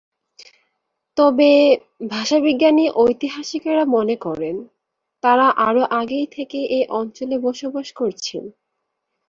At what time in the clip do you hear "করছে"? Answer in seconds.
7.95-8.37